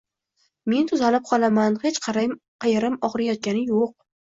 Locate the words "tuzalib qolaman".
0.93-1.77